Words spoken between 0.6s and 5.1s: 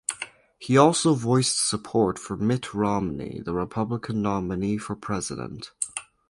also voiced support for Mitt Romney, the Republican nominee for